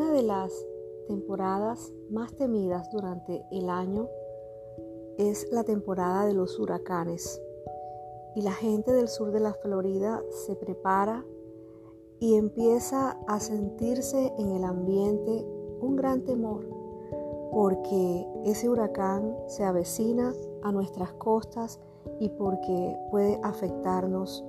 una 0.00 0.12
de 0.12 0.22
las 0.22 0.66
temporadas 1.08 1.92
más 2.10 2.34
temidas 2.34 2.88
durante 2.90 3.44
el 3.50 3.68
año 3.68 4.08
es 5.18 5.46
la 5.52 5.62
temporada 5.62 6.24
de 6.24 6.32
los 6.32 6.58
huracanes. 6.58 7.38
Y 8.34 8.40
la 8.40 8.52
gente 8.52 8.92
del 8.92 9.08
sur 9.08 9.30
de 9.30 9.40
la 9.40 9.52
Florida 9.52 10.22
se 10.30 10.56
prepara 10.56 11.26
y 12.18 12.36
empieza 12.36 13.18
a 13.28 13.40
sentirse 13.40 14.32
en 14.38 14.52
el 14.52 14.64
ambiente 14.64 15.44
un 15.82 15.96
gran 15.96 16.24
temor, 16.24 16.66
porque 17.52 18.26
ese 18.46 18.70
huracán 18.70 19.36
se 19.48 19.64
avecina 19.64 20.32
a 20.62 20.72
nuestras 20.72 21.12
costas 21.12 21.78
y 22.20 22.30
porque 22.30 22.96
puede 23.10 23.38
afectarnos 23.42 24.46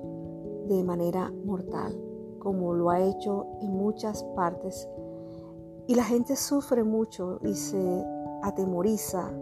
de 0.66 0.82
manera 0.82 1.30
mortal, 1.44 1.94
como 2.38 2.72
lo 2.72 2.88
ha 2.88 3.02
hecho 3.02 3.48
en 3.60 3.72
muchas 3.72 4.24
partes. 4.34 4.88
Y 5.86 5.94
la 5.94 6.04
gente 6.04 6.36
sufre 6.36 6.84
mucho 6.84 7.38
y 7.42 7.54
se 7.54 8.04
atemoriza, 8.42 9.32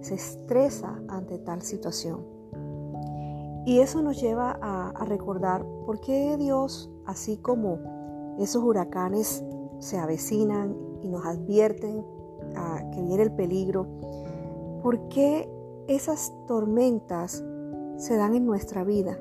se 0.00 0.14
estresa 0.14 1.00
ante 1.08 1.38
tal 1.38 1.62
situación. 1.62 2.38
Y 3.66 3.80
eso 3.80 4.00
nos 4.00 4.20
lleva 4.20 4.58
a, 4.62 5.04
recordar 5.04 5.64
por 5.84 6.00
qué 6.00 6.36
Dios, 6.38 6.90
así 7.06 7.36
como 7.36 7.78
esos 8.38 8.62
huracanes 8.62 9.44
se 9.78 9.98
avecinan 9.98 10.74
y 11.02 11.08
nos 11.08 11.26
advierten 11.26 12.04
a 12.56 12.90
que 12.90 13.02
viene 13.02 13.24
el 13.24 13.32
peligro, 13.32 13.86
por 14.82 15.08
qué 15.08 15.50
esas 15.86 16.32
tormentas 16.46 17.44
se 17.96 18.16
dan 18.16 18.34
en 18.34 18.46
nuestra 18.46 18.84
vida. 18.84 19.18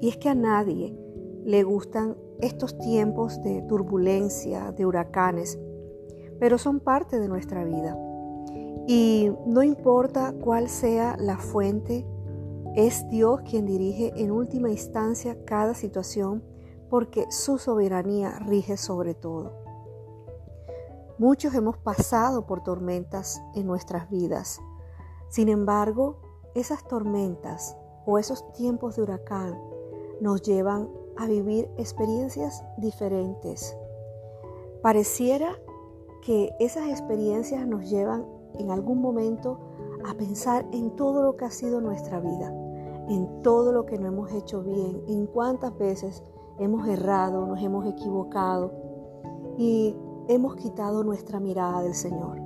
Y 0.00 0.10
es 0.10 0.16
que 0.16 0.28
a 0.28 0.34
nadie 0.34 0.96
le 1.44 1.62
gustan 1.64 2.16
estos 2.40 2.78
tiempos 2.78 3.42
de 3.42 3.62
turbulencia, 3.62 4.72
de 4.72 4.86
huracanes, 4.86 5.58
pero 6.42 6.58
son 6.58 6.80
parte 6.80 7.20
de 7.20 7.28
nuestra 7.28 7.62
vida. 7.62 7.96
Y 8.88 9.30
no 9.46 9.62
importa 9.62 10.34
cuál 10.42 10.68
sea 10.68 11.16
la 11.16 11.38
fuente, 11.38 12.04
es 12.74 13.08
Dios 13.10 13.42
quien 13.48 13.64
dirige 13.64 14.12
en 14.16 14.32
última 14.32 14.68
instancia 14.68 15.38
cada 15.44 15.72
situación 15.74 16.42
porque 16.90 17.30
su 17.30 17.58
soberanía 17.58 18.40
rige 18.40 18.76
sobre 18.76 19.14
todo. 19.14 19.52
Muchos 21.16 21.54
hemos 21.54 21.78
pasado 21.78 22.44
por 22.44 22.64
tormentas 22.64 23.40
en 23.54 23.68
nuestras 23.68 24.10
vidas. 24.10 24.60
Sin 25.28 25.48
embargo, 25.48 26.16
esas 26.56 26.82
tormentas 26.88 27.76
o 28.04 28.18
esos 28.18 28.52
tiempos 28.54 28.96
de 28.96 29.02
huracán 29.02 29.56
nos 30.20 30.42
llevan 30.42 30.90
a 31.16 31.28
vivir 31.28 31.70
experiencias 31.78 32.64
diferentes. 32.78 33.76
Pareciera 34.82 35.56
que 36.22 36.54
esas 36.60 36.88
experiencias 36.88 37.66
nos 37.66 37.90
llevan 37.90 38.24
en 38.54 38.70
algún 38.70 39.02
momento 39.02 39.58
a 40.08 40.14
pensar 40.14 40.64
en 40.72 40.94
todo 40.96 41.22
lo 41.22 41.36
que 41.36 41.44
ha 41.44 41.50
sido 41.50 41.80
nuestra 41.80 42.20
vida, 42.20 42.54
en 43.08 43.40
todo 43.42 43.72
lo 43.72 43.84
que 43.86 43.98
no 43.98 44.06
hemos 44.06 44.32
hecho 44.32 44.62
bien, 44.62 45.02
en 45.08 45.26
cuántas 45.26 45.76
veces 45.76 46.22
hemos 46.58 46.86
errado, 46.86 47.46
nos 47.46 47.60
hemos 47.60 47.86
equivocado 47.86 48.72
y 49.58 49.96
hemos 50.28 50.54
quitado 50.56 51.02
nuestra 51.02 51.40
mirada 51.40 51.82
del 51.82 51.94
Señor. 51.94 52.38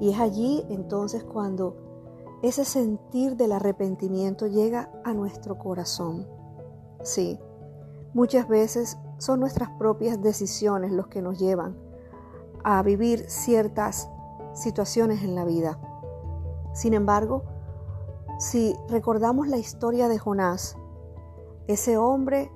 Y 0.00 0.10
es 0.10 0.20
allí 0.20 0.64
entonces 0.68 1.24
cuando 1.24 1.76
ese 2.42 2.64
sentir 2.66 3.36
del 3.36 3.52
arrepentimiento 3.52 4.46
llega 4.46 4.92
a 5.02 5.14
nuestro 5.14 5.58
corazón. 5.58 6.26
Sí, 7.02 7.38
muchas 8.12 8.48
veces 8.48 8.98
son 9.16 9.40
nuestras 9.40 9.70
propias 9.78 10.20
decisiones 10.22 10.92
los 10.92 11.08
que 11.08 11.22
nos 11.22 11.38
llevan 11.38 11.87
a 12.70 12.82
vivir 12.82 13.24
ciertas 13.30 14.10
situaciones 14.52 15.22
en 15.22 15.34
la 15.34 15.46
vida. 15.46 15.78
Sin 16.74 16.92
embargo, 16.92 17.44
si 18.38 18.76
recordamos 18.90 19.48
la 19.48 19.56
historia 19.56 20.06
de 20.06 20.18
Jonás, 20.18 20.76
ese 21.66 21.96
hombre 21.96 22.52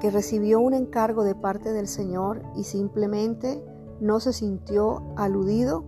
que 0.00 0.12
recibió 0.12 0.60
un 0.60 0.74
encargo 0.74 1.24
de 1.24 1.34
parte 1.34 1.72
del 1.72 1.88
Señor 1.88 2.42
y 2.54 2.62
simplemente 2.62 3.64
no 4.00 4.20
se 4.20 4.32
sintió 4.32 5.02
aludido, 5.16 5.84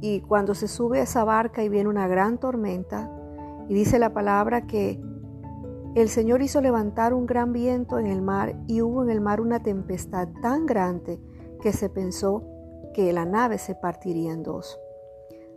y 0.00 0.22
cuando 0.22 0.54
se 0.54 0.66
sube 0.66 1.00
a 1.00 1.02
esa 1.02 1.24
barca 1.24 1.62
y 1.62 1.68
viene 1.68 1.90
una 1.90 2.08
gran 2.08 2.38
tormenta, 2.38 3.12
y 3.68 3.74
dice 3.74 3.98
la 3.98 4.14
palabra 4.14 4.66
que 4.66 4.98
el 5.94 6.08
Señor 6.08 6.40
hizo 6.40 6.62
levantar 6.62 7.12
un 7.12 7.26
gran 7.26 7.52
viento 7.52 7.98
en 7.98 8.06
el 8.06 8.22
mar 8.22 8.58
y 8.66 8.80
hubo 8.80 9.02
en 9.02 9.10
el 9.10 9.20
mar 9.20 9.42
una 9.42 9.62
tempestad 9.62 10.28
tan 10.40 10.64
grande 10.64 11.20
que 11.60 11.72
se 11.72 11.88
pensó 11.88 12.44
que 12.96 13.12
la 13.12 13.26
nave 13.26 13.58
se 13.58 13.74
partiría 13.74 14.32
en 14.32 14.42
dos. 14.42 14.80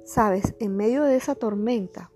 Sabes, 0.03 0.55
en 0.59 0.75
medio 0.75 1.03
de 1.05 1.15
esa 1.15 1.35
tormenta, 1.35 2.11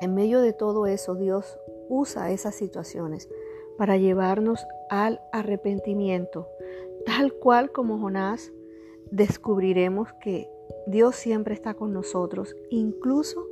en 0.00 0.14
medio 0.14 0.40
de 0.40 0.54
todo 0.54 0.86
eso, 0.86 1.14
Dios 1.14 1.58
usa 1.90 2.30
esas 2.30 2.54
situaciones 2.54 3.28
para 3.76 3.98
llevarnos 3.98 4.66
al 4.88 5.20
arrepentimiento, 5.30 6.48
tal 7.04 7.34
cual 7.34 7.70
como 7.70 7.98
Jonás, 7.98 8.50
descubriremos 9.10 10.08
que 10.22 10.50
Dios 10.86 11.16
siempre 11.16 11.52
está 11.52 11.74
con 11.74 11.92
nosotros, 11.92 12.56
incluso 12.70 13.46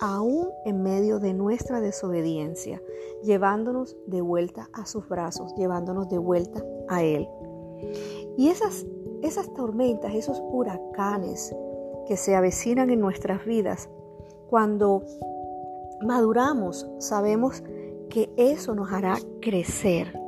aún 0.00 0.48
en 0.64 0.82
medio 0.82 1.20
de 1.20 1.34
nuestra 1.34 1.80
desobediencia, 1.80 2.82
llevándonos 3.22 3.96
de 4.08 4.22
vuelta 4.22 4.70
a 4.72 4.86
sus 4.86 5.08
brazos, 5.08 5.54
llevándonos 5.54 6.08
de 6.08 6.18
vuelta 6.18 6.64
a 6.88 7.04
Él. 7.04 7.28
Y 8.36 8.48
esas 8.48 8.86
esas 9.22 9.52
tormentas, 9.54 10.14
esos 10.14 10.42
huracanes 10.50 11.54
que 12.06 12.16
se 12.16 12.34
avecinan 12.34 12.90
en 12.90 13.00
nuestras 13.00 13.44
vidas, 13.44 13.88
cuando 14.48 15.02
maduramos, 16.04 16.86
sabemos 16.98 17.62
que 18.10 18.30
eso 18.36 18.74
nos 18.74 18.92
hará 18.92 19.16
crecer. 19.40 20.18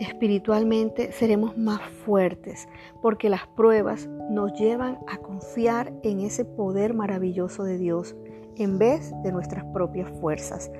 Espiritualmente 0.00 1.12
seremos 1.12 1.56
más 1.56 1.80
fuertes 2.04 2.66
porque 3.00 3.28
las 3.28 3.46
pruebas 3.46 4.08
nos 4.30 4.52
llevan 4.54 4.98
a 5.06 5.18
confiar 5.18 5.92
en 6.02 6.20
ese 6.20 6.44
poder 6.44 6.94
maravilloso 6.94 7.62
de 7.62 7.78
Dios 7.78 8.16
en 8.56 8.78
vez 8.78 9.12
de 9.22 9.30
nuestras 9.30 9.64
propias 9.66 10.10
fuerzas. 10.20 10.70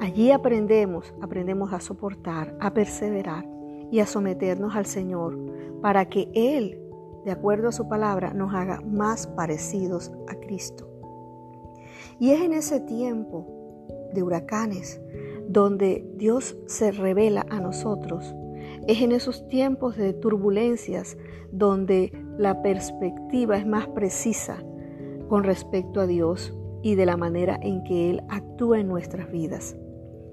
Allí 0.00 0.30
aprendemos, 0.30 1.12
aprendemos 1.20 1.72
a 1.72 1.80
soportar, 1.80 2.56
a 2.60 2.72
perseverar 2.72 3.44
y 3.90 4.00
a 4.00 4.06
someternos 4.06 4.76
al 4.76 4.86
Señor 4.86 5.36
para 5.80 6.04
que 6.08 6.30
Él 6.34 6.87
de 7.28 7.32
acuerdo 7.32 7.68
a 7.68 7.72
su 7.72 7.86
palabra, 7.88 8.32
nos 8.32 8.54
haga 8.54 8.80
más 8.80 9.26
parecidos 9.26 10.10
a 10.28 10.34
Cristo. 10.36 10.88
Y 12.18 12.30
es 12.30 12.40
en 12.40 12.54
ese 12.54 12.80
tiempo 12.80 13.46
de 14.14 14.22
huracanes 14.22 14.98
donde 15.46 16.10
Dios 16.16 16.56
se 16.64 16.90
revela 16.90 17.44
a 17.50 17.60
nosotros. 17.60 18.34
Es 18.86 19.02
en 19.02 19.12
esos 19.12 19.46
tiempos 19.46 19.98
de 19.98 20.14
turbulencias 20.14 21.18
donde 21.52 22.12
la 22.38 22.62
perspectiva 22.62 23.58
es 23.58 23.66
más 23.66 23.86
precisa 23.88 24.64
con 25.28 25.44
respecto 25.44 26.00
a 26.00 26.06
Dios 26.06 26.56
y 26.82 26.94
de 26.94 27.04
la 27.04 27.18
manera 27.18 27.58
en 27.60 27.84
que 27.84 28.08
Él 28.08 28.22
actúa 28.30 28.80
en 28.80 28.88
nuestras 28.88 29.30
vidas. 29.30 29.76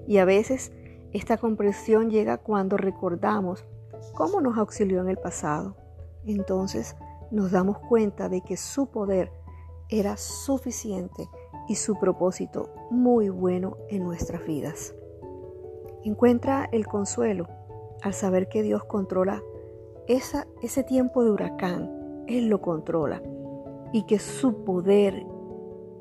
Y 0.06 0.16
a 0.16 0.24
veces 0.24 0.72
esta 1.12 1.36
comprensión 1.36 2.08
llega 2.08 2.38
cuando 2.38 2.78
recordamos 2.78 3.66
cómo 4.14 4.40
nos 4.40 4.56
auxilió 4.56 5.02
en 5.02 5.10
el 5.10 5.18
pasado 5.18 5.76
entonces 6.34 6.96
nos 7.30 7.50
damos 7.50 7.78
cuenta 7.78 8.28
de 8.28 8.40
que 8.40 8.56
su 8.56 8.86
poder 8.86 9.32
era 9.88 10.16
suficiente 10.16 11.28
y 11.68 11.76
su 11.76 11.98
propósito 11.98 12.70
muy 12.90 13.28
bueno 13.28 13.76
en 13.88 14.04
nuestras 14.04 14.44
vidas. 14.46 14.94
Encuentra 16.04 16.68
el 16.72 16.86
consuelo 16.86 17.48
al 18.02 18.14
saber 18.14 18.48
que 18.48 18.62
Dios 18.62 18.84
controla 18.84 19.42
ese 20.06 20.84
tiempo 20.84 21.24
de 21.24 21.30
huracán, 21.30 22.24
Él 22.28 22.48
lo 22.48 22.60
controla 22.60 23.22
y 23.92 24.04
que 24.04 24.18
su 24.18 24.64
poder 24.64 25.26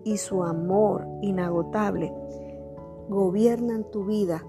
y 0.04 0.18
su 0.18 0.44
amor 0.44 1.08
inagotable 1.22 2.14
gobiernan 3.10 3.84
tu 3.92 4.06
vida, 4.06 4.46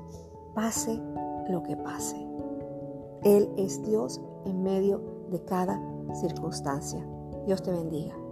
pase 0.55 1.01
lo 1.49 1.63
que 1.63 1.77
pase. 1.77 2.17
Él 3.23 3.51
es 3.57 3.83
Dios 3.83 4.21
en 4.45 4.63
medio 4.63 5.16
de 5.31 5.43
cada 5.45 5.81
circunstancia. 6.21 7.05
Dios 7.47 7.63
te 7.63 7.71
bendiga. 7.71 8.26